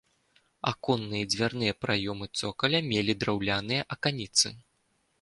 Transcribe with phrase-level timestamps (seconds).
[0.71, 4.47] Аконныя і дзвярныя праёмы цокаля мелі драўляныя аканіцы.